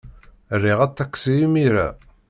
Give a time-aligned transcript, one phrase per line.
[0.61, 1.87] Riɣ aṭaksi imir-a.